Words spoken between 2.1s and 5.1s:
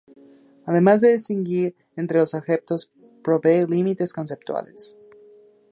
los objetos provee límites conceptuales.